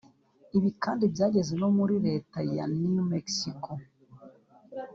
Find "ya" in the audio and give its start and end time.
2.55-2.65